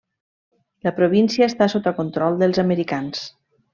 La 0.87 0.93
província 0.99 1.49
està 1.51 1.67
sota 1.73 1.93
control 2.01 2.41
dels 2.41 2.63
americans. 2.65 3.23